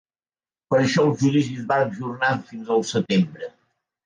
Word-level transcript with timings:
Per 0.71 0.77
això 0.83 1.03
el 1.09 1.13
judici 1.23 1.57
es 1.59 1.67
va 1.73 1.77
ajornar 1.83 2.31
fins 2.49 2.73
a 2.79 2.79
setembre. 2.95 3.53